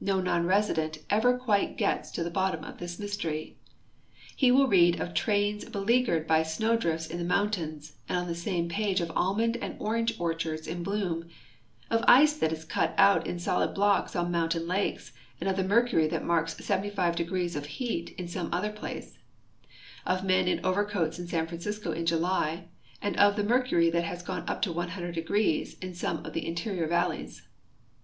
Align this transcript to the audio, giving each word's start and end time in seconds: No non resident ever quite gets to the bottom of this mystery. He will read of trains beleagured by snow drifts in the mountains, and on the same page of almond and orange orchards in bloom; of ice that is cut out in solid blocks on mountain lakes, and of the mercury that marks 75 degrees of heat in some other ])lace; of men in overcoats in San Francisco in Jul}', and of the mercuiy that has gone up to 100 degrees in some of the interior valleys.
No 0.00 0.20
non 0.20 0.46
resident 0.46 0.98
ever 1.10 1.36
quite 1.36 1.76
gets 1.76 2.12
to 2.12 2.22
the 2.22 2.30
bottom 2.30 2.62
of 2.62 2.78
this 2.78 2.96
mystery. 3.00 3.58
He 4.36 4.52
will 4.52 4.68
read 4.68 5.00
of 5.00 5.14
trains 5.14 5.64
beleagured 5.64 6.28
by 6.28 6.44
snow 6.44 6.76
drifts 6.76 7.08
in 7.08 7.18
the 7.18 7.24
mountains, 7.24 7.96
and 8.08 8.16
on 8.18 8.28
the 8.28 8.36
same 8.36 8.68
page 8.68 9.00
of 9.00 9.10
almond 9.16 9.56
and 9.56 9.74
orange 9.80 10.14
orchards 10.20 10.68
in 10.68 10.84
bloom; 10.84 11.26
of 11.90 12.04
ice 12.06 12.34
that 12.34 12.52
is 12.52 12.64
cut 12.64 12.94
out 12.96 13.26
in 13.26 13.40
solid 13.40 13.74
blocks 13.74 14.14
on 14.14 14.30
mountain 14.30 14.68
lakes, 14.68 15.10
and 15.40 15.50
of 15.50 15.56
the 15.56 15.64
mercury 15.64 16.06
that 16.06 16.24
marks 16.24 16.56
75 16.64 17.16
degrees 17.16 17.56
of 17.56 17.66
heat 17.66 18.10
in 18.16 18.28
some 18.28 18.48
other 18.54 18.72
])lace; 18.80 19.18
of 20.06 20.22
men 20.22 20.46
in 20.46 20.64
overcoats 20.64 21.18
in 21.18 21.26
San 21.26 21.48
Francisco 21.48 21.90
in 21.90 22.06
Jul}', 22.06 22.60
and 23.02 23.16
of 23.16 23.34
the 23.34 23.42
mercuiy 23.42 23.90
that 23.90 24.04
has 24.04 24.22
gone 24.22 24.44
up 24.48 24.62
to 24.62 24.72
100 24.72 25.12
degrees 25.16 25.76
in 25.80 25.94
some 25.96 26.24
of 26.24 26.32
the 26.32 26.46
interior 26.46 26.86
valleys. 26.86 27.42